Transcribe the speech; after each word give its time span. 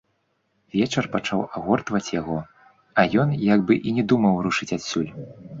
Вечар 0.77 1.05
пачаў 1.15 1.43
агортваць 1.59 2.11
яго, 2.21 2.39
а 3.03 3.07
ён 3.25 3.37
як 3.53 3.59
бы 3.69 3.73
і 3.89 3.97
не 3.99 4.03
думаў 4.15 4.43
рушыць 4.49 4.71
адсюль. 4.79 5.11